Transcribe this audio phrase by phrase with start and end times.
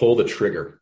[0.00, 0.80] pull the trigger.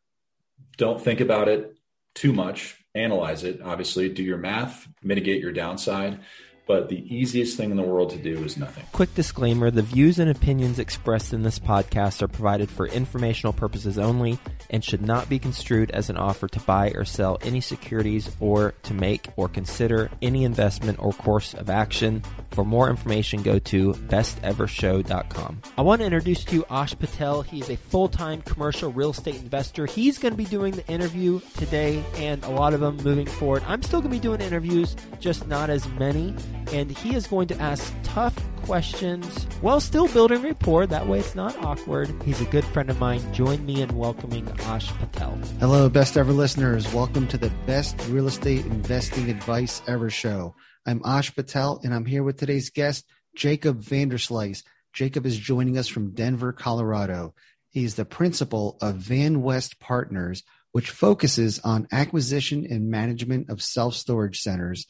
[0.77, 1.77] Don't think about it
[2.15, 2.77] too much.
[2.95, 6.21] Analyze it, obviously, do your math, mitigate your downside
[6.69, 8.85] but the easiest thing in the world to do is nothing.
[8.93, 13.99] Quick disclaimer the views and opinions expressed in this podcast are provided for informational purposes
[13.99, 14.39] only
[14.69, 18.75] and should not be construed as an offer to buy or sell any securities or
[18.83, 22.23] to make or consider any investment or course of action.
[22.51, 25.63] For more information, go to bestevershow.com.
[25.79, 27.41] I want to introduce to you Ash Patel.
[27.41, 29.87] He is a full time commercial real estate investor.
[29.87, 33.63] He's going to be doing the interview today and a lot of them moving forward.
[33.67, 36.35] I'm still going to be doing interviews, just not as many
[36.73, 40.87] and he is going to ask tough questions while still building rapport.
[40.87, 42.15] That way it's not awkward.
[42.25, 43.23] He's a good friend of mine.
[43.33, 45.39] Join me in welcoming Ash Patel.
[45.61, 46.93] Hello, best ever listeners.
[46.93, 50.55] Welcome to the best real estate investing advice ever show.
[50.87, 54.63] I'm Ash Patel, and I'm here with today's guest, Jacob Vanderslice.
[54.93, 57.35] Jacob is joining us from Denver, Colorado.
[57.71, 60.43] He's the principal of Van West Partners,
[60.73, 64.87] which focuses on acquisition and management of self storage centers.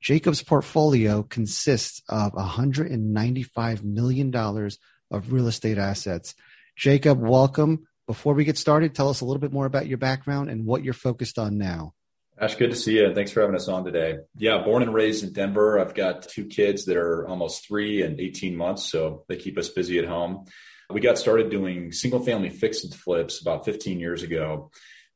[0.00, 6.34] Jacob's portfolio consists of $195 million of real estate assets.
[6.76, 7.86] Jacob, welcome.
[8.06, 10.82] Before we get started, tell us a little bit more about your background and what
[10.82, 11.94] you're focused on now.
[12.40, 13.14] Ash, good to see you.
[13.14, 14.16] Thanks for having us on today.
[14.38, 15.78] Yeah, born and raised in Denver.
[15.78, 19.68] I've got two kids that are almost three and 18 months, so they keep us
[19.68, 20.46] busy at home.
[20.88, 24.70] We got started doing single family fix and flips about 15 years ago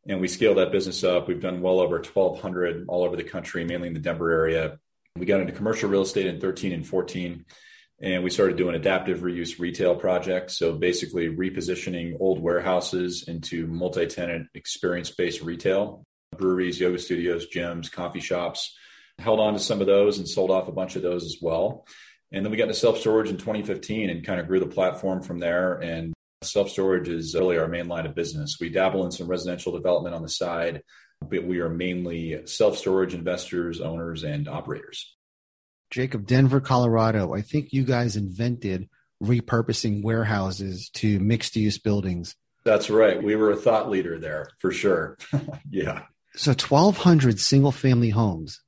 [0.06, 1.28] and we scaled that business up.
[1.28, 4.78] We've done well over 1,200 all over the country, mainly in the Denver area.
[5.16, 7.44] We got into commercial real estate in 13 and 14,
[8.02, 10.58] and we started doing adaptive reuse retail projects.
[10.58, 16.04] So basically, repositioning old warehouses into multi tenant experience based retail,
[16.36, 18.76] breweries, yoga studios, gyms, coffee shops.
[19.20, 21.86] Held on to some of those and sold off a bunch of those as well.
[22.32, 25.22] And then we got into self storage in 2015 and kind of grew the platform
[25.22, 25.74] from there.
[25.74, 26.12] And
[26.44, 28.58] Self storage is really our main line of business.
[28.60, 30.82] We dabble in some residential development on the side,
[31.20, 35.14] but we are mainly self storage investors, owners, and operators.
[35.90, 37.34] Jacob, Denver, Colorado.
[37.34, 38.88] I think you guys invented
[39.22, 42.34] repurposing warehouses to mixed use buildings.
[42.64, 43.22] That's right.
[43.22, 45.18] We were a thought leader there for sure.
[45.70, 46.02] yeah.
[46.34, 48.60] So 1,200 single family homes.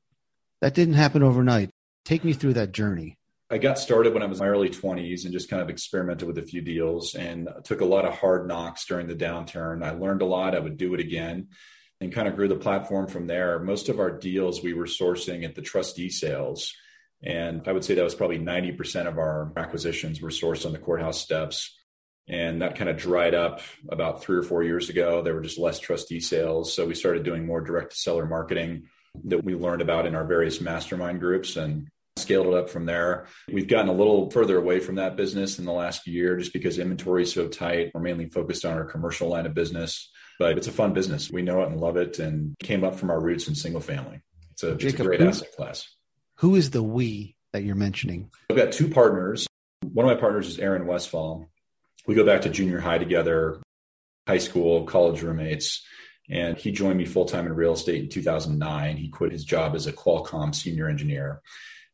[0.61, 1.71] That didn't happen overnight.
[2.05, 3.16] Take me through that journey.
[3.49, 6.27] I got started when I was in my early 20s and just kind of experimented
[6.27, 9.85] with a few deals and took a lot of hard knocks during the downturn.
[9.85, 10.57] I learned a lot.
[10.57, 11.49] I would do it again
[12.01, 13.61] and kind of grew the platform from there.
[13.61, 16.75] Most of our deals we were sourcing at the trustee sales.
[17.23, 20.79] And I would say that was probably 90% of our acquisitions were sourced on the
[20.79, 21.73] courthouse steps.
[22.29, 25.23] And that kind of dried up about three or four years ago.
[25.23, 26.75] There were just less trustee sales.
[26.75, 28.89] So we started doing more direct to seller marketing
[29.25, 31.57] that we learned about in our various mastermind groups.
[31.57, 33.27] And scaled it up from there.
[33.51, 36.79] We've gotten a little further away from that business in the last year just because
[36.79, 37.91] inventory is so tight.
[37.95, 41.31] We're mainly focused on our commercial line of business, but it's a fun business.
[41.31, 44.21] We know it and love it and came up from our roots in single family.
[44.53, 45.89] It's a, Jacob, it's a great who, asset class.
[46.37, 48.31] Who is the we that you're mentioning?
[48.51, 49.47] I've got two partners.
[49.83, 51.47] One of my partners is Aaron Westfall.
[52.07, 53.61] We go back to junior high together,
[54.27, 55.85] high school, college roommates.
[56.29, 58.97] And he joined me full time in real estate in 2009.
[58.97, 61.41] He quit his job as a Qualcomm senior engineer.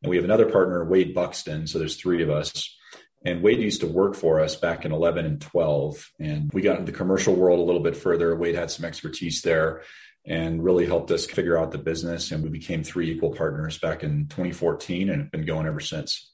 [0.03, 1.67] And we have another partner, Wade Buxton.
[1.67, 2.77] So there's three of us.
[3.25, 6.11] And Wade used to work for us back in 11 and 12.
[6.19, 8.35] And we got into the commercial world a little bit further.
[8.35, 9.83] Wade had some expertise there
[10.27, 12.33] and really helped us figure out the business.
[12.33, 16.31] And we became three equal partners back in 2014 and have been going ever since.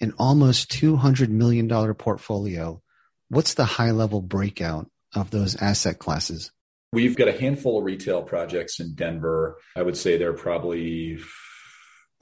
[0.00, 2.82] An almost $200 million portfolio.
[3.28, 6.50] What's the high level breakout of those asset classes?
[6.92, 9.58] We've got a handful of retail projects in Denver.
[9.76, 11.18] I would say they're probably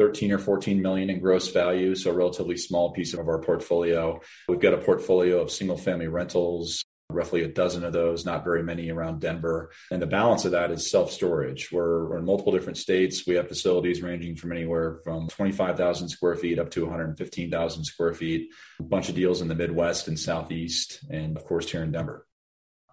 [0.00, 4.18] 13 or 14 million in gross value, so a relatively small piece of our portfolio.
[4.48, 8.62] We've got a portfolio of single family rentals, roughly a dozen of those, not very
[8.62, 9.70] many around Denver.
[9.90, 11.70] And the balance of that is self storage.
[11.70, 13.26] We're, we're, in multiple different states.
[13.26, 18.48] We have facilities ranging from anywhere from 25,000 square feet up to 115,000 square feet,
[18.78, 22.26] a bunch of deals in the Midwest and Southeast, and of course, here in Denver.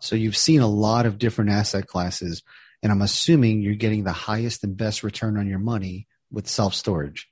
[0.02, 2.44] So you've seen a lot of different asset classes,
[2.84, 6.74] and I'm assuming you're getting the highest and best return on your money with self
[6.74, 7.30] storage?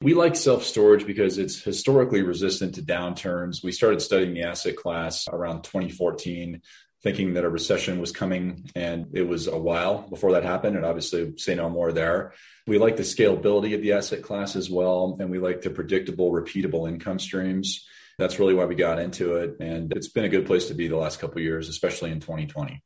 [0.00, 3.62] We like self storage because it's historically resistant to downturns.
[3.62, 6.60] We started studying the asset class around 2014,
[7.02, 10.76] thinking that a recession was coming, and it was a while before that happened.
[10.76, 12.32] And obviously, say no more there.
[12.66, 16.32] We like the scalability of the asset class as well, and we like the predictable,
[16.32, 17.86] repeatable income streams.
[18.18, 20.88] That's really why we got into it, and it's been a good place to be
[20.88, 22.82] the last couple years, especially in 2020.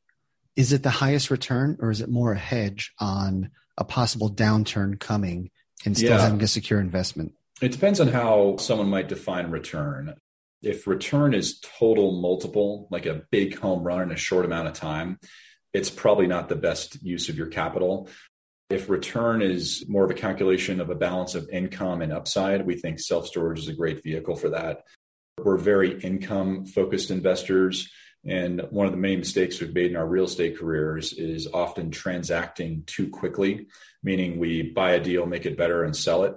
[0.59, 4.99] Is it the highest return, or is it more a hedge on a possible downturn
[4.99, 5.51] coming
[5.85, 6.19] and still yeah.
[6.19, 7.33] having a secure investment?
[7.61, 10.15] It depends on how someone might define return.
[10.61, 14.73] If return is total multiple, like a big home run in a short amount of
[14.73, 15.17] time,
[15.73, 18.09] it's probably not the best use of your capital.
[18.69, 22.75] If return is more of a calculation of a balance of income and upside, we
[22.75, 24.81] think self storage is a great vehicle for that.
[25.41, 27.89] We're very income focused investors.
[28.25, 31.89] And one of the main mistakes we've made in our real estate careers is often
[31.89, 33.67] transacting too quickly,
[34.03, 36.35] meaning we buy a deal, make it better, and sell it.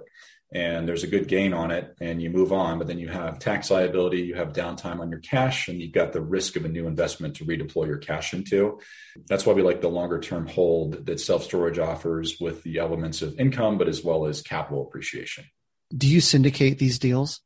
[0.53, 2.77] And there's a good gain on it and you move on.
[2.77, 6.13] But then you have tax liability you have downtime on your cash and you've got
[6.13, 8.79] the risk of a new investment to redeploy your cash into.
[9.27, 13.23] That's why we like the longer term hold that self storage offers with the elements
[13.23, 15.45] of income but as well as capital appreciation.
[15.95, 17.41] Do you syndicate these deals?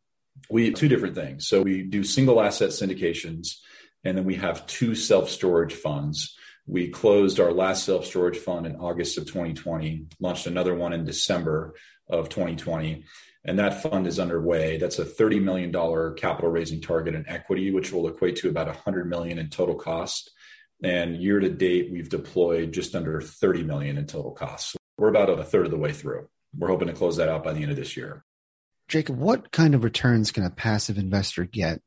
[0.49, 1.47] We two different things.
[1.47, 3.55] So we do single asset syndications
[4.03, 6.35] and then we have two self storage funds
[6.67, 11.05] we closed our last self storage fund in August of 2020, launched another one in
[11.05, 11.73] December
[12.09, 13.05] of 2020.
[13.45, 14.77] And that fund is underway.
[14.77, 15.71] That's a $30 million
[16.15, 20.29] capital raising target in equity, which will equate to about 100 million in total cost.
[20.83, 24.75] And year to date, we've deployed just under 30 million in total costs.
[24.97, 26.27] We're about a third of the way through.
[26.57, 28.25] We're hoping to close that out by the end of this year.
[28.89, 31.81] Jacob, what kind of returns can a passive investor get?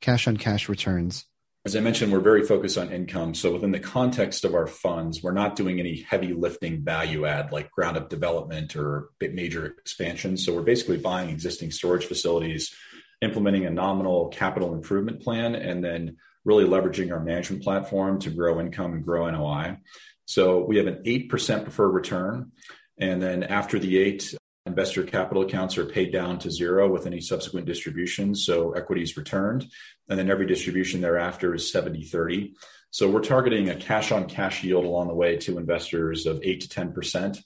[0.00, 1.26] Cash on cash returns.
[1.64, 3.34] As I mentioned, we're very focused on income.
[3.34, 7.52] So within the context of our funds, we're not doing any heavy lifting value add
[7.52, 10.36] like ground up development or major expansion.
[10.36, 12.74] So we're basically buying existing storage facilities,
[13.20, 18.58] implementing a nominal capital improvement plan, and then really leveraging our management platform to grow
[18.58, 19.78] income and grow NOI.
[20.24, 21.28] So we have an 8%
[21.62, 22.50] preferred return.
[22.98, 24.34] And then after the eight,
[24.72, 28.46] investor capital accounts are paid down to zero with any subsequent distributions.
[28.46, 29.66] So equity is returned.
[30.08, 32.54] And then every distribution thereafter is 70 30.
[32.90, 36.62] So we're targeting a cash on cash yield along the way to investors of 8
[36.62, 37.42] to 10%,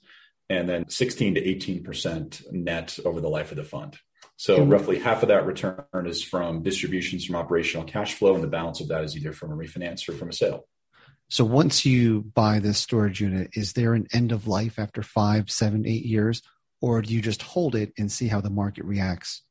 [0.49, 3.97] and then 16 to 18% net over the life of the fund.
[4.37, 4.71] So mm-hmm.
[4.71, 8.79] roughly half of that return is from distributions from operational cash flow, and the balance
[8.79, 10.65] of that is either from a refinance or from a sale.
[11.29, 15.51] So once you buy this storage unit, is there an end of life after five,
[15.51, 16.41] seven, eight years?
[16.81, 19.43] Or do you just hold it and see how the market reacts?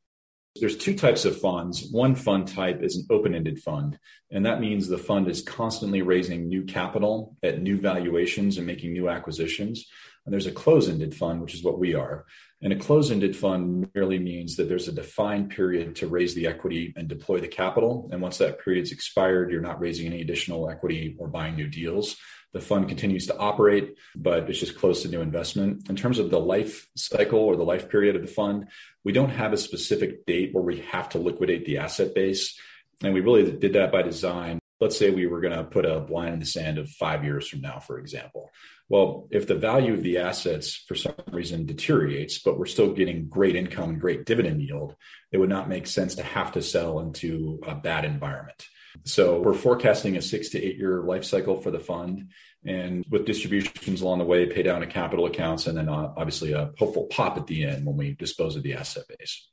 [0.58, 1.88] There's two types of funds.
[1.90, 3.99] One fund type is an open ended fund,
[4.31, 8.93] and that means the fund is constantly raising new capital at new valuations and making
[8.93, 9.87] new acquisitions.
[10.25, 12.25] And there's a close ended fund, which is what we are.
[12.62, 16.46] And a close ended fund merely means that there's a defined period to raise the
[16.46, 18.08] equity and deploy the capital.
[18.11, 22.17] And once that period's expired, you're not raising any additional equity or buying new deals.
[22.56, 25.91] The fund continues to operate, but it's just close to new investment.
[25.91, 28.69] In terms of the life cycle or the life period of the fund,
[29.05, 32.58] we don't have a specific date where we have to liquidate the asset base.
[33.03, 34.58] And we really did that by design.
[34.81, 37.47] Let's say we were going to put a line in the sand of five years
[37.47, 38.50] from now, for example.
[38.88, 43.29] Well, if the value of the assets for some reason deteriorates, but we're still getting
[43.29, 44.97] great income and great dividend yield,
[45.31, 48.67] it would not make sense to have to sell into a bad environment.
[49.04, 52.31] So we're forecasting a six to eight year life cycle for the fund
[52.64, 56.52] and with distributions along the way, pay down to capital accounts, and then uh, obviously
[56.52, 59.48] a hopeful pop at the end when we dispose of the asset base.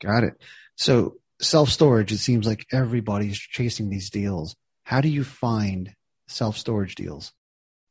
[0.00, 0.34] Got it.
[0.76, 4.56] So self storage, it seems like everybody's chasing these deals.
[4.84, 5.94] How do you find
[6.26, 7.32] self storage deals?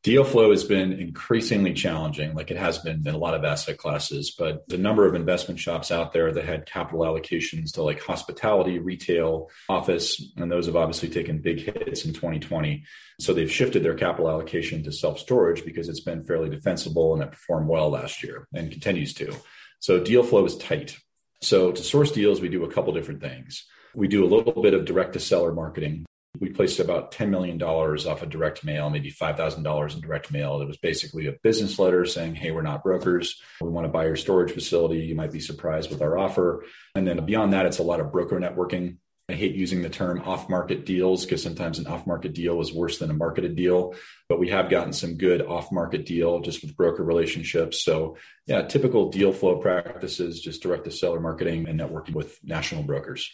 [0.07, 3.77] Deal flow has been increasingly challenging, like it has been in a lot of asset
[3.77, 4.31] classes.
[4.31, 8.79] But the number of investment shops out there that had capital allocations to like hospitality,
[8.79, 12.85] retail, office, and those have obviously taken big hits in 2020.
[13.19, 17.21] So they've shifted their capital allocation to self storage because it's been fairly defensible and
[17.21, 19.35] it performed well last year and continues to.
[19.81, 20.95] So deal flow is tight.
[21.41, 23.65] So to source deals, we do a couple different things.
[23.93, 26.05] We do a little bit of direct to seller marketing
[26.39, 30.61] we placed about $10 million off of direct mail, maybe $5,000 in direct mail.
[30.61, 33.41] It was basically a business letter saying, Hey, we're not brokers.
[33.61, 34.99] We want to buy your storage facility.
[34.99, 36.63] You might be surprised with our offer.
[36.95, 38.97] And then beyond that, it's a lot of broker networking.
[39.29, 42.71] I hate using the term off market deals because sometimes an off market deal is
[42.71, 43.93] worse than a marketed deal,
[44.29, 47.83] but we have gotten some good off market deal just with broker relationships.
[47.83, 48.15] So,
[48.45, 53.29] yeah, typical deal flow practices, just direct to seller marketing and networking with national brokers.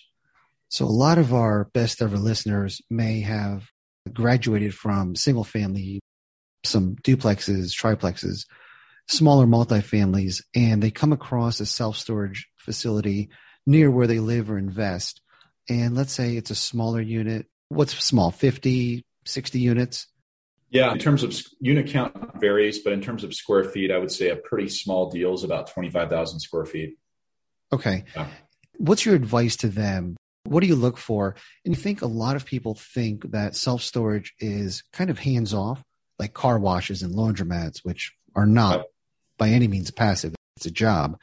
[0.74, 3.70] So a lot of our best ever listeners may have
[4.12, 6.02] graduated from single family,
[6.66, 8.48] some duplexes, triplexes,
[9.08, 13.30] smaller multifamilies, and they come across a self storage facility
[13.68, 15.22] near where they live or invest.
[15.70, 17.46] And let's say it's a smaller unit.
[17.70, 18.32] What's small?
[18.32, 20.08] 50, 60 units?
[20.72, 24.12] Yeah, in terms of unit count varies, but in terms of square feet, I would
[24.12, 26.98] say a pretty small deal is about 25,000 square feet.
[27.72, 28.06] Okay.
[28.16, 28.28] Yeah.
[28.80, 30.16] What's your advice to them
[30.46, 31.36] what do you look for?
[31.66, 35.54] And you think a lot of people think that self storage is kind of hands
[35.54, 35.82] off,
[36.20, 38.86] like car washes and laundromats, which are not
[39.38, 40.36] by any means passive.
[40.58, 41.20] It's a job.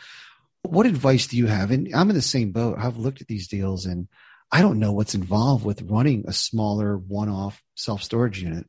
[0.63, 1.71] What advice do you have?
[1.71, 2.77] And I'm in the same boat.
[2.79, 4.09] I've looked at these deals and
[4.53, 8.67] I don't know what's involved with running a smaller one off self storage unit.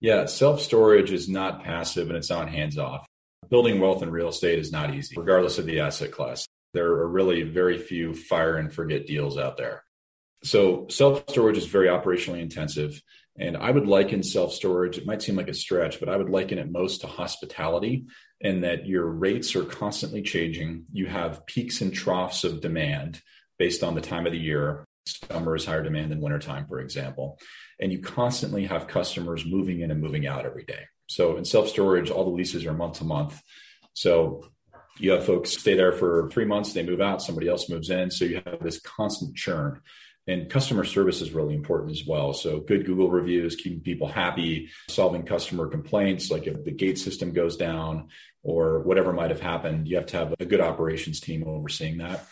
[0.00, 3.06] Yeah, self storage is not passive and it's not hands off.
[3.48, 6.46] Building wealth in real estate is not easy, regardless of the asset class.
[6.74, 9.84] There are really very few fire and forget deals out there.
[10.44, 13.00] So self storage is very operationally intensive.
[13.36, 16.28] And I would liken self storage, it might seem like a stretch, but I would
[16.28, 18.04] liken it most to hospitality
[18.40, 20.84] in that your rates are constantly changing.
[20.92, 23.20] You have peaks and troughs of demand
[23.58, 24.84] based on the time of the year.
[25.06, 27.38] Summer is higher demand than wintertime, for example.
[27.80, 30.84] And you constantly have customers moving in and moving out every day.
[31.08, 33.42] So in self storage, all the leases are month to month.
[33.94, 34.48] So
[34.98, 38.10] you have folks stay there for three months, they move out, somebody else moves in.
[38.10, 39.80] So you have this constant churn.
[40.26, 42.32] And customer service is really important as well.
[42.32, 46.30] So good Google reviews, keeping people happy, solving customer complaints.
[46.30, 48.08] Like if the gate system goes down
[48.42, 52.26] or whatever might have happened, you have to have a good operations team overseeing that.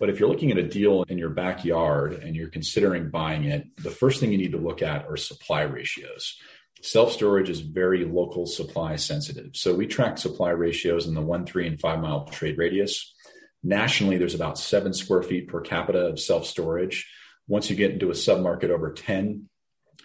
[0.00, 3.64] But if you're looking at a deal in your backyard and you're considering buying it,
[3.76, 6.38] the first thing you need to look at are supply ratios.
[6.82, 9.56] Self storage is very local supply sensitive.
[9.56, 13.14] So we track supply ratios in the one, three, and five mile trade radius.
[13.62, 17.10] Nationally, there's about seven square feet per capita of self storage.
[17.48, 19.48] Once you get into a submarket over 10,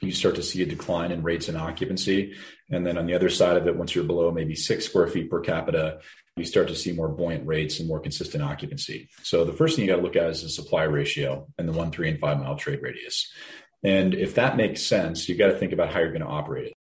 [0.01, 2.34] you start to see a decline in rates and occupancy.
[2.70, 5.30] And then on the other side of it, once you're below maybe six square feet
[5.30, 6.00] per capita,
[6.38, 9.10] you start to see more buoyant rates and more consistent occupancy.
[9.22, 11.74] So the first thing you got to look at is the supply ratio and the
[11.74, 13.32] one, three, and five mile trade radius.
[13.83, 16.67] And if that makes sense, you've got to think about how you're going to operate
[16.67, 16.73] it.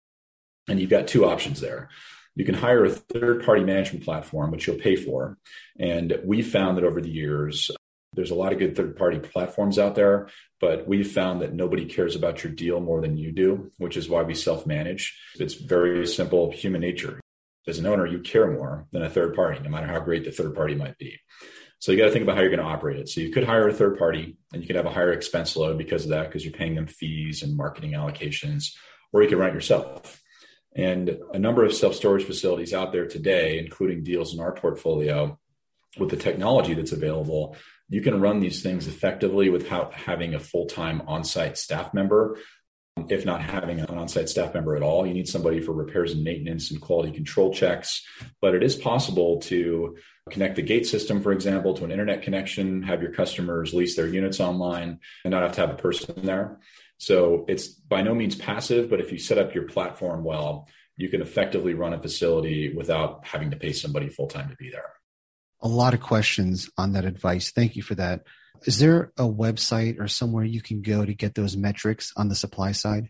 [0.67, 1.89] And you've got two options there.
[2.35, 5.37] You can hire a third party management platform, which you'll pay for.
[5.79, 7.71] And we found that over the years,
[8.13, 10.27] there's a lot of good third party platforms out there,
[10.59, 14.09] but we've found that nobody cares about your deal more than you do, which is
[14.09, 15.17] why we self manage.
[15.39, 17.21] It's very simple human nature.
[17.67, 20.31] As an owner, you care more than a third party, no matter how great the
[20.31, 21.19] third party might be.
[21.81, 23.09] So you got to think about how you're going to operate it.
[23.09, 25.79] So you could hire a third party and you could have a higher expense load
[25.79, 28.75] because of that, because you're paying them fees and marketing allocations,
[29.11, 30.21] or you run it yourself.
[30.75, 35.39] And a number of self storage facilities out there today, including deals in our portfolio,
[35.97, 37.57] with the technology that's available,
[37.89, 42.37] you can run these things effectively without having a full time on site staff member.
[43.09, 46.11] If not having an on site staff member at all, you need somebody for repairs
[46.11, 48.05] and maintenance and quality control checks.
[48.41, 49.97] But it is possible to
[50.29, 54.07] connect the gate system, for example, to an internet connection, have your customers lease their
[54.07, 56.59] units online and not have to have a person there.
[56.97, 61.09] So it's by no means passive, but if you set up your platform well, you
[61.09, 64.93] can effectively run a facility without having to pay somebody full time to be there
[65.61, 67.51] a lot of questions on that advice.
[67.51, 68.23] Thank you for that.
[68.65, 72.35] Is there a website or somewhere you can go to get those metrics on the
[72.35, 73.09] supply side?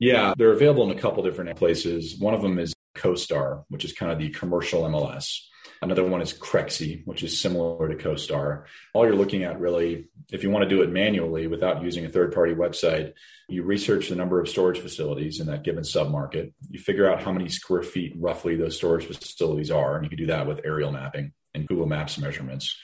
[0.00, 2.18] Yeah, they're available in a couple different places.
[2.18, 5.40] One of them is CoStar, which is kind of the commercial MLS.
[5.80, 8.64] Another one is Crexi, which is similar to CoStar.
[8.94, 12.08] All you're looking at really, if you want to do it manually without using a
[12.08, 13.12] third party website,
[13.48, 16.52] you research the number of storage facilities in that given submarket.
[16.68, 20.18] You figure out how many square feet roughly those storage facilities are, and you can
[20.18, 22.76] do that with aerial mapping and Google Maps measurements.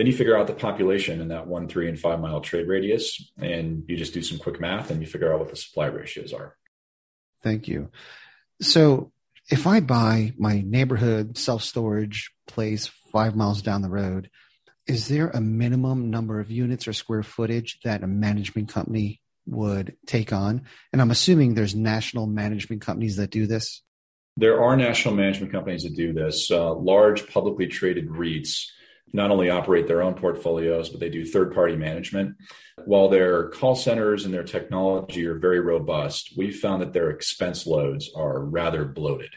[0.00, 3.30] Then you figure out the population in that one, three, and five mile trade radius,
[3.36, 6.32] and you just do some quick math and you figure out what the supply ratios
[6.32, 6.56] are.
[7.42, 7.90] Thank you.
[8.62, 9.12] So,
[9.50, 14.30] if I buy my neighborhood self storage place five miles down the road,
[14.86, 19.98] is there a minimum number of units or square footage that a management company would
[20.06, 20.62] take on?
[20.94, 23.82] And I'm assuming there's national management companies that do this.
[24.38, 26.50] There are national management companies that do this.
[26.50, 28.64] Uh, large publicly traded REITs
[29.12, 32.36] not only operate their own portfolios, but they do third party management.
[32.84, 37.66] While their call centers and their technology are very robust, we've found that their expense
[37.66, 39.34] loads are rather bloated.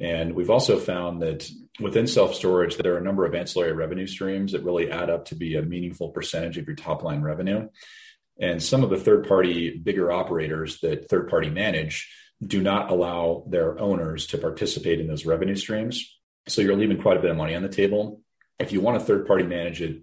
[0.00, 4.06] And we've also found that within self storage, there are a number of ancillary revenue
[4.06, 7.68] streams that really add up to be a meaningful percentage of your top line revenue.
[8.40, 12.08] And some of the third party bigger operators that third party manage
[12.44, 16.16] do not allow their owners to participate in those revenue streams.
[16.46, 18.22] So you're leaving quite a bit of money on the table.
[18.58, 20.02] If you want a third party manage it,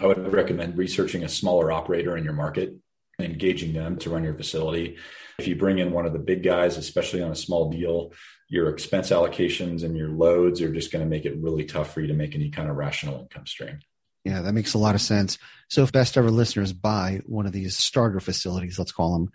[0.00, 2.74] I would recommend researching a smaller operator in your market
[3.18, 4.96] and engaging them to run your facility.
[5.38, 8.12] If you bring in one of the big guys, especially on a small deal,
[8.48, 12.00] your expense allocations and your loads are just going to make it really tough for
[12.00, 13.78] you to make any kind of rational income stream.
[14.24, 15.38] Yeah, that makes a lot of sense.
[15.68, 19.30] So, if best ever listeners buy one of these starter facilities, let's call them,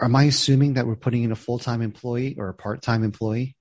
[0.00, 3.02] am I assuming that we're putting in a full time employee or a part time
[3.02, 3.55] employee?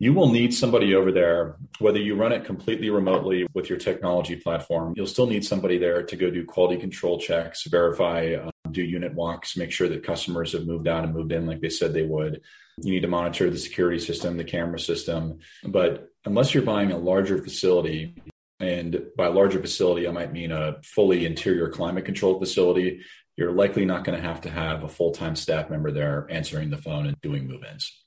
[0.00, 4.36] You will need somebody over there, whether you run it completely remotely with your technology
[4.36, 4.94] platform.
[4.96, 9.14] You'll still need somebody there to go do quality control checks, verify, um, do unit
[9.14, 12.04] walks, make sure that customers have moved out and moved in like they said they
[12.04, 12.42] would.
[12.80, 15.40] You need to monitor the security system, the camera system.
[15.64, 18.14] But unless you're buying a larger facility,
[18.60, 23.02] and by larger facility, I might mean a fully interior climate controlled facility
[23.38, 26.70] you're likely not going to have to have a full time staff member there answering
[26.70, 28.04] the phone and doing move ins.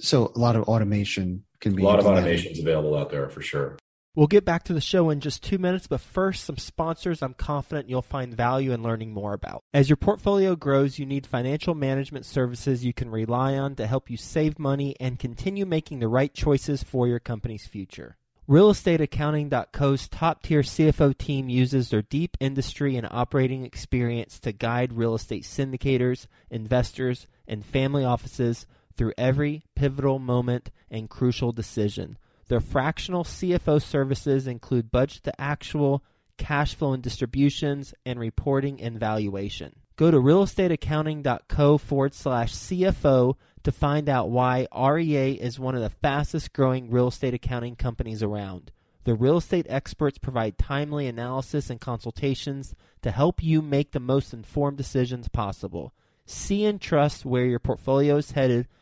[0.00, 3.42] So a lot of automation can be a lot of automations available out there for
[3.42, 3.76] sure.
[4.16, 7.32] We'll get back to the show in just two minutes, but first, some sponsors I'm
[7.32, 9.62] confident you'll find value in learning more about.
[9.72, 14.10] As your portfolio grows, you need financial management services you can rely on to help
[14.10, 18.16] you save money and continue making the right choices for your company's future.
[18.48, 25.14] RealestateAccounting.co's top tier CFO team uses their deep industry and operating experience to guide real
[25.14, 28.66] estate syndicators, investors, and family offices
[29.00, 32.18] through every pivotal moment and crucial decision.
[32.48, 36.04] Their fractional CFO services include budget to actual,
[36.36, 39.76] cash flow and distributions, and reporting and valuation.
[39.96, 45.88] Go to realestateaccounting.co forward slash CFO to find out why REA is one of the
[45.88, 48.70] fastest growing real estate accounting companies around.
[49.04, 54.34] The real estate experts provide timely analysis and consultations to help you make the most
[54.34, 55.94] informed decisions possible.
[56.26, 58.68] See and trust where your portfolio is headed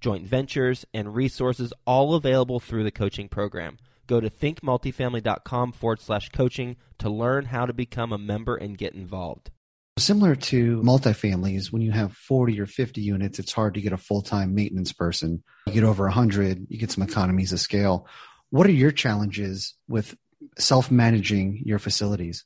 [0.00, 3.78] joint ventures, and resources all available through the coaching program.
[4.06, 8.94] Go to thinkmultifamily.com forward slash coaching to learn how to become a member and get
[8.94, 9.50] involved.
[9.98, 13.96] Similar to multifamilies, when you have 40 or 50 units, it's hard to get a
[13.96, 15.42] full time maintenance person.
[15.66, 18.06] You get over 100, you get some economies of scale.
[18.50, 20.16] What are your challenges with
[20.56, 22.44] self managing your facilities?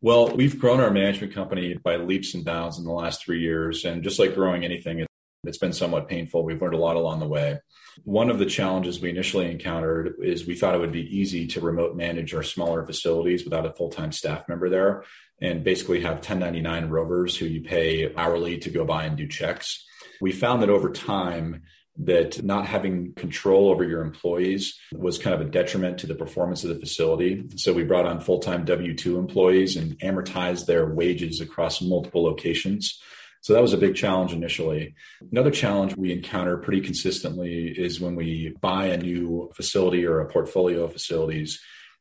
[0.00, 3.84] Well, we've grown our management company by leaps and bounds in the last three years.
[3.84, 5.06] And just like growing anything,
[5.44, 6.44] it's been somewhat painful.
[6.44, 7.60] We've learned a lot along the way.
[8.04, 11.60] One of the challenges we initially encountered is we thought it would be easy to
[11.60, 15.04] remote manage our smaller facilities without a full time staff member there
[15.40, 19.84] and basically have 1099 rovers who you pay hourly to go by and do checks.
[20.20, 21.62] We found that over time,
[21.98, 26.62] that not having control over your employees was kind of a detriment to the performance
[26.62, 27.44] of the facility.
[27.56, 32.22] So we brought on full time W 2 employees and amortized their wages across multiple
[32.22, 33.00] locations.
[33.42, 34.94] So that was a big challenge initially.
[35.30, 40.28] Another challenge we encounter pretty consistently is when we buy a new facility or a
[40.28, 41.60] portfolio of facilities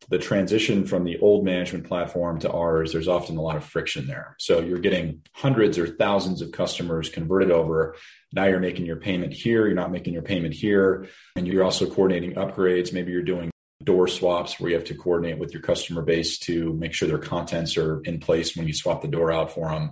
[0.09, 4.07] the transition from the old management platform to ours, there's often a lot of friction
[4.07, 4.35] there.
[4.39, 7.95] So you're getting hundreds or thousands of customers converted over.
[8.31, 11.89] Now you're making your payment here, you're not making your payment here, and you're also
[11.89, 12.93] coordinating upgrades.
[12.93, 13.49] Maybe you're doing
[13.83, 17.17] door swaps where you have to coordinate with your customer base to make sure their
[17.17, 19.91] contents are in place when you swap the door out for them.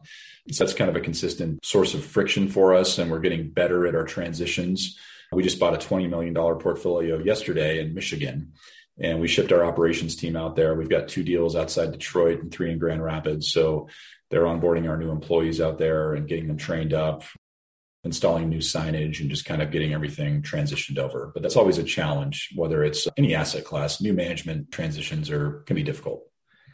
[0.51, 3.87] So that's kind of a consistent source of friction for us, and we're getting better
[3.87, 4.97] at our transitions.
[5.31, 8.53] We just bought a $20 million portfolio yesterday in Michigan,
[8.99, 10.75] and we shipped our operations team out there.
[10.75, 13.51] We've got two deals outside Detroit and three in Grand Rapids.
[13.51, 13.87] So
[14.29, 17.23] they're onboarding our new employees out there and getting them trained up
[18.03, 21.31] installing new signage and just kind of getting everything transitioned over.
[21.33, 24.01] But that's always a challenge, whether it's any asset class.
[24.01, 26.23] New management transitions are can be difficult.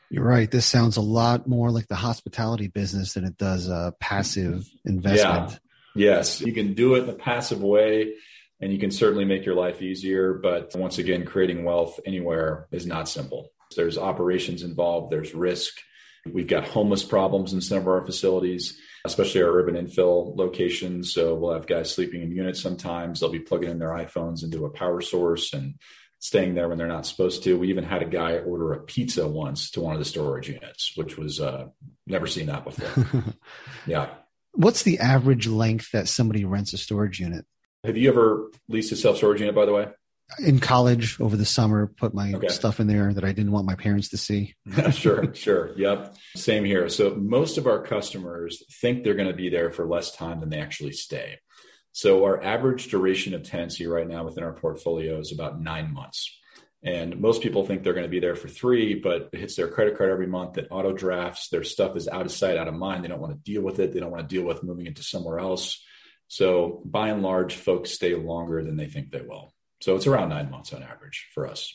[0.09, 0.49] You're right.
[0.49, 5.51] This sounds a lot more like the hospitality business than it does a passive investment.
[5.51, 5.57] Yeah.
[5.95, 8.13] Yes, you can do it in a passive way
[8.59, 10.33] and you can certainly make your life easier.
[10.33, 13.51] But once again, creating wealth anywhere is not simple.
[13.75, 15.77] There's operations involved, there's risk.
[16.25, 21.13] We've got homeless problems in some of our facilities especially our urban infill locations.
[21.13, 23.19] So we'll have guys sleeping in units sometimes.
[23.19, 25.75] They'll be plugging in their iPhones into a power source and
[26.19, 27.57] staying there when they're not supposed to.
[27.57, 30.93] We even had a guy order a pizza once to one of the storage units,
[30.95, 31.67] which was uh,
[32.07, 33.23] never seen that before.
[33.87, 34.09] yeah.
[34.53, 37.45] What's the average length that somebody rents a storage unit?
[37.85, 39.87] Have you ever leased a self storage unit, by the way?
[40.37, 42.49] In college over the summer put my okay.
[42.49, 44.55] stuff in there that I didn't want my parents to see.
[44.91, 45.71] sure, sure.
[45.77, 46.15] Yep.
[46.35, 46.89] Same here.
[46.89, 50.49] So most of our customers think they're going to be there for less time than
[50.49, 51.37] they actually stay.
[51.91, 56.35] So our average duration of tenancy right now within our portfolio is about nine months.
[56.81, 59.67] And most people think they're going to be there for three, but it hits their
[59.67, 60.57] credit card every month.
[60.57, 61.49] It auto drafts.
[61.49, 63.03] Their stuff is out of sight, out of mind.
[63.03, 63.91] They don't want to deal with it.
[63.91, 65.83] They don't want to deal with moving it to somewhere else
[66.29, 69.53] So by and large, folks stay longer than they think they will.
[69.81, 71.73] So it's around nine months on average for us.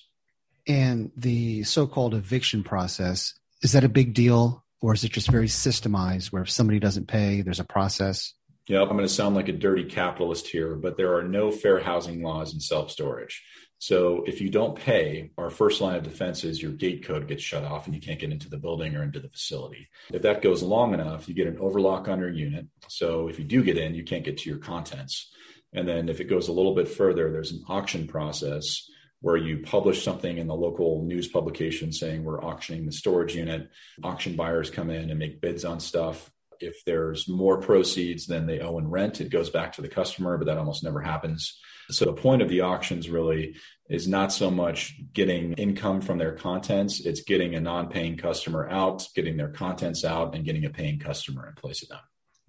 [0.66, 4.64] And the so called eviction process, is that a big deal?
[4.80, 8.34] Or is it just very systemized where if somebody doesn't pay, there's a process?
[8.66, 11.80] Yeah, I'm going to sound like a dirty capitalist here, but there are no fair
[11.80, 13.42] housing laws in self storage.
[13.78, 17.42] So if you don't pay, our first line of defense is your gate code gets
[17.42, 19.88] shut off and you can't get into the building or into the facility.
[20.10, 22.66] If that goes long enough, you get an overlock on your unit.
[22.88, 25.30] So if you do get in, you can't get to your contents.
[25.74, 28.88] And then if it goes a little bit further, there's an auction process
[29.20, 33.70] where you publish something in the local news publication saying we're auctioning the storage unit.
[34.02, 36.30] Auction buyers come in and make bids on stuff.
[36.60, 40.38] If there's more proceeds than they owe in rent, it goes back to the customer,
[40.38, 41.58] but that almost never happens.
[41.90, 43.56] So the point of the auctions really
[43.88, 49.06] is not so much getting income from their contents, it's getting a non-paying customer out,
[49.14, 51.98] getting their contents out and getting a paying customer in place of them.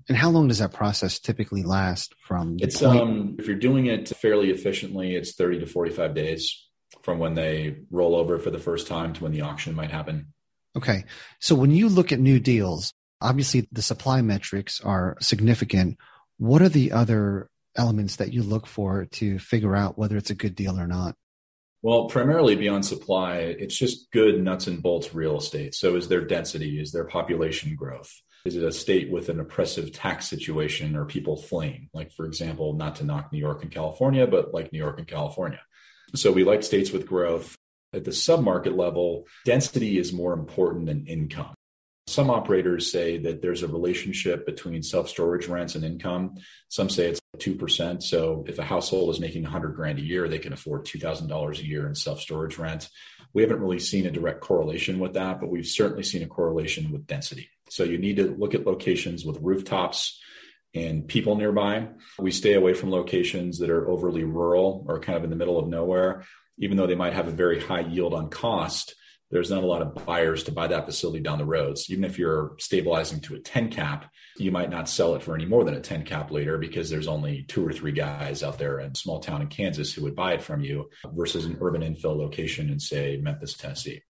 [0.08, 4.10] And how long does that process typically last from It's um if you're doing it
[4.10, 6.68] fairly efficiently, it's 30 to 45 days
[7.02, 10.34] from when they roll over for the first time to when the auction might happen.
[10.76, 11.06] Okay.
[11.40, 15.98] So when you look at new deals, obviously the supply metrics are significant.
[16.38, 20.36] What are the other elements that you look for to figure out whether it's a
[20.36, 21.16] good deal or not?
[21.82, 25.76] Well, primarily beyond supply, it's just good nuts and bolts real estate.
[25.76, 26.80] So, is there density?
[26.80, 28.12] Is there population growth?
[28.46, 31.90] Is it a state with an oppressive tax situation or people fleeing?
[31.94, 35.08] Like, for example, not to knock New York and California, but like New York and
[35.08, 35.62] California.
[36.14, 37.56] So, we like states with growth.
[37.92, 41.54] At the submarket level, density is more important than income.
[42.08, 46.36] Some operators say that there's a relationship between self storage rents and income.
[46.70, 48.04] Some say it's 2%.
[48.04, 51.66] So if a household is making 100 grand a year, they can afford $2,000 a
[51.66, 52.90] year in self storage rent.
[53.34, 56.92] We haven't really seen a direct correlation with that, but we've certainly seen a correlation
[56.92, 57.50] with density.
[57.76, 60.20] So you need to look at locations with rooftops
[60.74, 61.90] and people nearby.
[62.20, 65.60] We stay away from locations that are overly rural or kind of in the middle
[65.60, 66.24] of nowhere,
[66.58, 68.96] even though they might have a very high yield on cost
[69.32, 71.78] there's not a lot of buyers to buy that facility down the road.
[71.78, 75.34] So even if you're stabilizing to a 10 cap, you might not sell it for
[75.34, 78.60] any more than a 10 cap later because there's only two or three guys out
[78.60, 81.58] there in a small town in Kansas who would buy it from you versus an
[81.60, 84.02] urban infill location in, say, Memphis, Tennessee.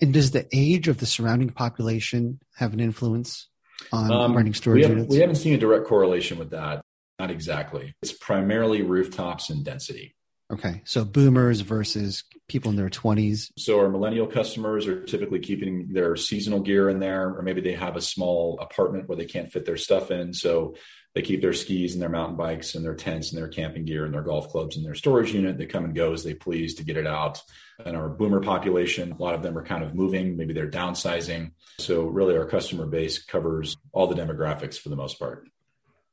[0.00, 3.48] And does the age of the surrounding population have an influence
[3.92, 5.14] on um, renting storage we units?
[5.14, 6.82] We haven't seen a direct correlation with that.
[7.18, 7.94] Not exactly.
[8.02, 10.14] It's primarily rooftops and density.
[10.50, 10.80] Okay.
[10.84, 13.50] So boomers versus people in their 20s.
[13.58, 17.74] So our millennial customers are typically keeping their seasonal gear in there, or maybe they
[17.74, 20.32] have a small apartment where they can't fit their stuff in.
[20.32, 20.76] So
[21.18, 24.04] they keep their skis and their mountain bikes and their tents and their camping gear
[24.04, 25.58] and their golf clubs in their storage unit.
[25.58, 27.42] They come and go as they please to get it out.
[27.84, 31.50] And our boomer population, a lot of them are kind of moving, maybe they're downsizing.
[31.78, 35.48] So really our customer base covers all the demographics for the most part.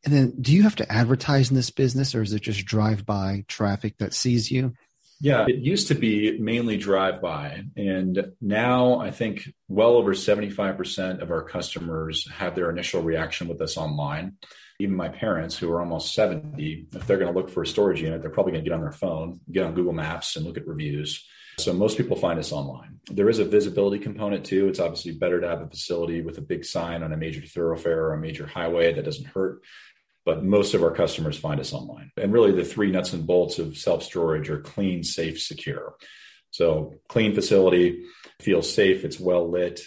[0.04, 3.06] And then do you have to advertise in this business or is it just drive
[3.06, 4.74] by traffic that sees you?
[5.22, 7.64] Yeah, it used to be mainly drive by.
[7.76, 13.62] And now I think well over 75% of our customers have their initial reaction with
[13.62, 14.34] us online.
[14.80, 18.02] Even my parents, who are almost 70, if they're going to look for a storage
[18.02, 20.58] unit, they're probably going to get on their phone, get on Google Maps, and look
[20.58, 21.26] at reviews.
[21.60, 23.00] So most people find us online.
[23.10, 24.68] There is a visibility component too.
[24.68, 28.08] It's obviously better to have a facility with a big sign on a major thoroughfare
[28.08, 29.62] or a major highway that doesn't hurt
[30.26, 32.12] but most of our customers find us online.
[32.18, 35.96] And really, the three nuts and bolts of self storage are clean, safe, secure.
[36.52, 38.06] So, clean facility
[38.42, 39.82] feels safe, it's well lit.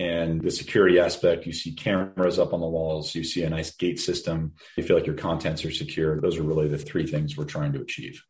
[0.00, 3.70] And the security aspect, you see cameras up on the walls, you see a nice
[3.70, 6.20] gate system, you feel like your contents are secure.
[6.20, 8.24] Those are really the three things we're trying to achieve.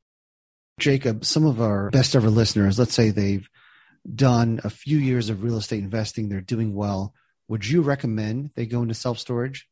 [0.79, 3.49] Jacob, some of our best ever listeners, let's say they've
[4.15, 7.15] done a few years of real estate investing, they're doing well.
[7.49, 9.67] Would you recommend they go into self storage?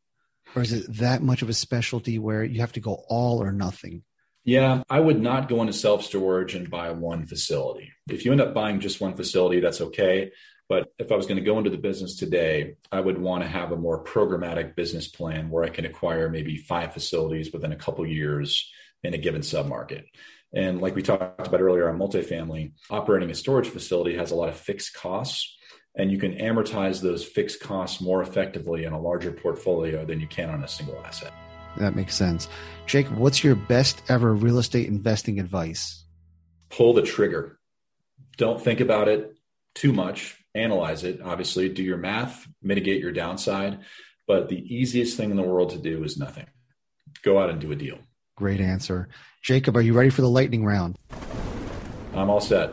[0.55, 3.53] Or is it that much of a specialty where you have to go all or
[3.53, 4.03] nothing?
[4.45, 7.93] Yeah, I would not go into self storage and buy one facility.
[8.09, 10.31] If you end up buying just one facility, that's okay.
[10.69, 13.49] But if I was going to go into the business today, I would want to
[13.49, 17.77] have a more programmatic business plan where I can acquire maybe five facilities within a
[17.77, 18.71] couple years
[19.03, 20.05] in a given submarket.
[20.55, 24.49] And like we talked about earlier on multifamily, operating a storage facility has a lot
[24.49, 25.57] of fixed costs
[25.97, 30.27] and you can amortize those fixed costs more effectively in a larger portfolio than you
[30.27, 31.33] can on a single asset.
[31.79, 32.49] That makes sense.
[32.87, 36.05] Jake, what's your best ever real estate investing advice?
[36.71, 37.59] Pull the trigger.
[38.37, 39.37] Don't think about it
[39.75, 40.37] too much.
[40.55, 43.81] Analyze it, obviously, do your math, mitigate your downside.
[44.27, 46.47] But the easiest thing in the world to do is nothing.
[47.23, 47.99] Go out and do a deal.
[48.37, 49.09] Great answer.
[49.43, 50.99] Jacob, are you ready for the lightning round?
[52.15, 52.73] I'm all set.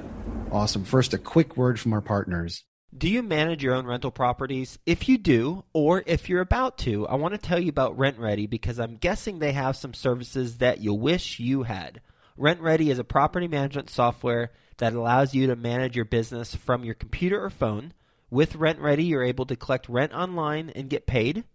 [0.52, 0.84] Awesome.
[0.84, 2.64] First, a quick word from our partners.
[2.96, 4.78] Do you manage your own rental properties?
[4.86, 8.48] If you do, or if you're about to, I want to tell you about RentRedi
[8.48, 12.02] because I'm guessing they have some services that you wish you had.
[12.38, 16.94] RentRedi is a property management software that allows you to manage your business from your
[16.94, 17.94] computer or phone.
[18.30, 21.46] With RentRedi, you're able to collect rent online and get paid,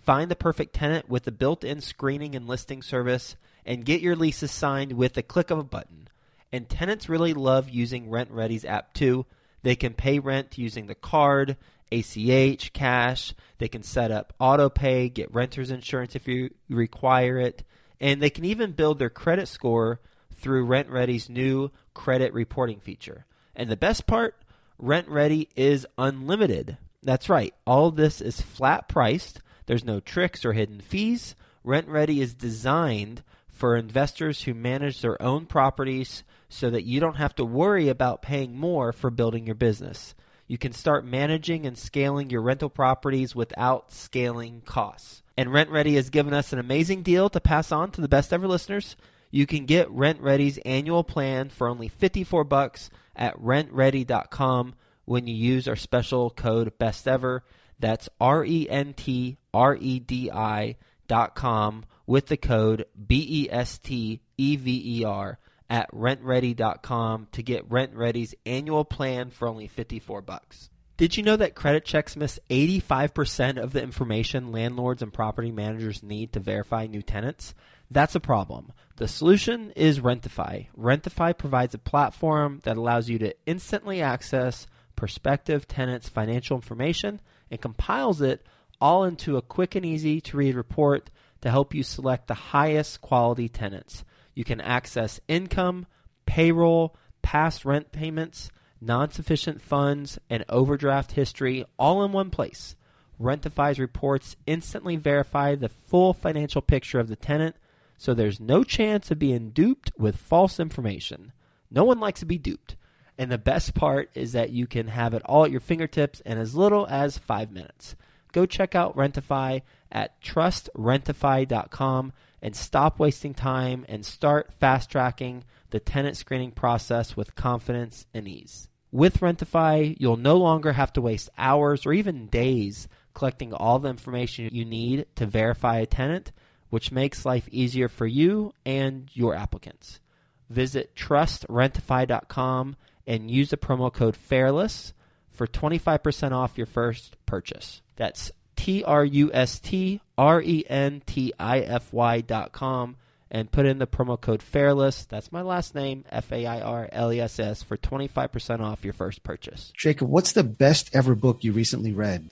[0.00, 4.16] find the perfect tenant with the built in screening and listing service, and get your
[4.16, 6.08] leases signed with the click of a button.
[6.52, 9.26] And tenants really love using RentRedi's app too
[9.62, 11.56] they can pay rent using the card,
[11.90, 13.34] ACH, cash.
[13.58, 17.64] They can set up auto pay, get renter's insurance if you require it,
[18.00, 20.00] and they can even build their credit score
[20.36, 23.26] through RentRedi's new credit reporting feature.
[23.56, 24.36] And the best part,
[24.80, 26.78] RentRedi is unlimited.
[27.02, 27.54] That's right.
[27.66, 29.40] All this is flat priced.
[29.66, 31.34] There's no tricks or hidden fees.
[31.64, 37.34] RentRedi is designed for investors who manage their own properties so that you don't have
[37.36, 40.14] to worry about paying more for building your business.
[40.46, 45.22] You can start managing and scaling your rental properties without scaling costs.
[45.36, 48.48] And RentRedi has given us an amazing deal to pass on to the best ever
[48.48, 48.96] listeners.
[49.30, 55.68] You can get RentRedi's annual plan for only 54 bucks at rentredi.com when you use
[55.68, 57.44] our special code best ever.
[57.78, 63.24] That's R E N T R E D I dot com with the code B
[63.28, 65.38] E S T E V E R
[65.70, 70.70] at rentredi.com to get RentRedi's annual plan for only 54 bucks.
[70.96, 76.02] Did you know that credit checks miss 85% of the information landlords and property managers
[76.02, 77.54] need to verify new tenants?
[77.90, 78.72] That's a problem.
[78.96, 80.66] The solution is Rentify.
[80.76, 87.60] Rentify provides a platform that allows you to instantly access prospective tenants' financial information and
[87.60, 88.44] compiles it
[88.80, 93.00] all into a quick and easy to read report to help you select the highest
[93.00, 94.04] quality tenants.
[94.38, 95.86] You can access income,
[96.24, 102.76] payroll, past rent payments, non sufficient funds, and overdraft history all in one place.
[103.20, 107.56] Rentify's reports instantly verify the full financial picture of the tenant,
[107.96, 111.32] so there's no chance of being duped with false information.
[111.68, 112.76] No one likes to be duped.
[113.18, 116.38] And the best part is that you can have it all at your fingertips in
[116.38, 117.96] as little as five minutes.
[118.30, 125.80] Go check out Rentify at trustrentify.com and stop wasting time and start fast tracking the
[125.80, 128.68] tenant screening process with confidence and ease.
[128.90, 133.90] With Rentify, you'll no longer have to waste hours or even days collecting all the
[133.90, 136.32] information you need to verify a tenant,
[136.70, 140.00] which makes life easier for you and your applicants.
[140.48, 144.92] Visit trustrentify.com and use the promo code FAIRLESS
[145.30, 147.82] for 25% off your first purchase.
[147.96, 152.96] That's T R U S T R E N T I F Y dot com
[153.30, 155.06] and put in the promo code FAIRLESS.
[155.06, 158.84] That's my last name, F A I R L E S S, for 25% off
[158.84, 159.72] your first purchase.
[159.76, 162.30] Jacob, what's the best ever book you recently read?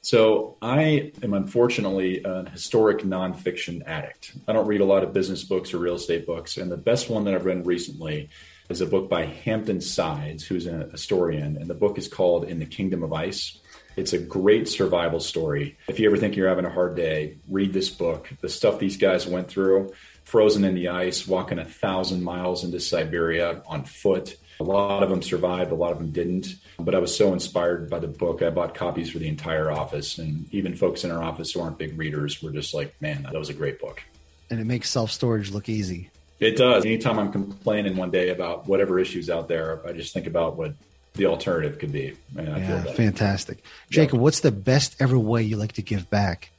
[0.00, 4.32] So, I am unfortunately an historic nonfiction addict.
[4.46, 6.56] I don't read a lot of business books or real estate books.
[6.56, 8.30] And the best one that I've read recently
[8.70, 11.58] is a book by Hampton Sides, who's a historian.
[11.58, 13.58] And the book is called In the Kingdom of Ice.
[13.98, 15.76] It's a great survival story.
[15.88, 18.30] If you ever think you're having a hard day, read this book.
[18.40, 22.78] The stuff these guys went through, frozen in the ice, walking a thousand miles into
[22.78, 24.36] Siberia on foot.
[24.60, 26.54] A lot of them survived, a lot of them didn't.
[26.78, 30.18] But I was so inspired by the book, I bought copies for the entire office.
[30.18, 33.34] And even folks in our office who aren't big readers were just like, man, that
[33.34, 34.04] was a great book.
[34.48, 36.10] And it makes self storage look easy.
[36.38, 36.84] It does.
[36.84, 40.74] Anytime I'm complaining one day about whatever issues out there, I just think about what
[41.18, 42.16] the alternative could be.
[42.34, 43.62] yeah, fantastic.
[43.90, 44.22] Jacob, yeah.
[44.22, 46.50] what's the best ever way you like to give back?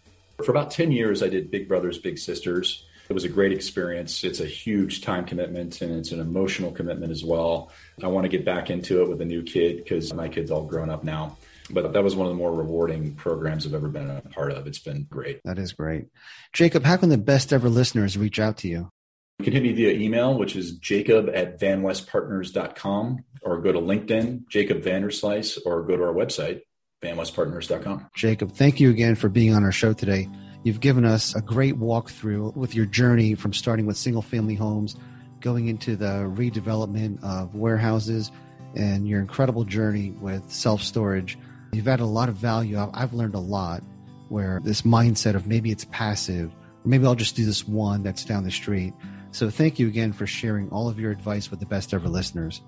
[0.44, 2.86] For about 10 years, I did Big Brothers, Big Sisters.
[3.10, 4.24] It was a great experience.
[4.24, 7.72] It's a huge time commitment and it's an emotional commitment as well.
[8.04, 10.64] I want to get back into it with a new kid because my kid's all
[10.64, 11.38] grown up now.
[11.72, 14.68] But that was one of the more rewarding programs I've ever been a part of.
[14.68, 15.42] It's been great.
[15.44, 16.08] That is great.
[16.54, 18.92] Jacob, how can the best ever listeners reach out to you?
[19.40, 24.50] You can hit me via email, which is jacob at vanwestpartners.com, or go to LinkedIn,
[24.50, 26.60] Jacob Vanderslice, or go to our website,
[27.02, 28.10] vanwestpartners.com.
[28.14, 30.28] Jacob, thank you again for being on our show today.
[30.64, 34.98] You've given us a great walkthrough with your journey from starting with single family homes,
[35.40, 38.34] going into the redevelopment of warehouses,
[38.76, 41.38] and your incredible journey with self storage.
[41.72, 42.78] You've added a lot of value.
[42.94, 43.84] I've learned a lot
[44.28, 48.26] where this mindset of maybe it's passive, or maybe I'll just do this one that's
[48.26, 48.94] down the street
[49.32, 52.62] so thank you again for sharing all of your advice with the best ever listeners.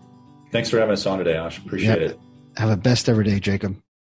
[0.51, 1.57] Thanks for having us on today, Ash.
[1.57, 2.07] Appreciate yeah.
[2.09, 2.19] it.
[2.57, 3.77] Have a best ever day, Jacob.